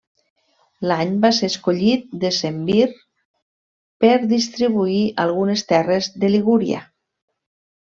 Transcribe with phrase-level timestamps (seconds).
[0.91, 2.79] L'any va ser escollit decemvir
[4.05, 6.85] per distribuir algunes terres de Ligúria.